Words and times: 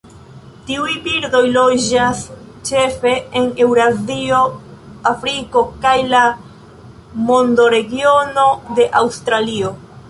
Tiuj 0.67 0.93
birdoj 1.01 1.41
loĝas 1.57 2.23
ĉefe 2.69 3.11
en 3.41 3.45
Eŭrazio, 3.67 4.41
Afriko 5.13 5.65
kaj 5.87 5.95
la 6.15 6.25
mondoregiono 7.31 8.51
de 8.81 8.93
Aŭstralio. 9.05 9.75